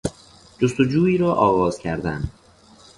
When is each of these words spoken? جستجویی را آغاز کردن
جستجویی 0.59 1.17
را 1.17 1.33
آغاز 1.33 1.77
کردن 1.79 2.29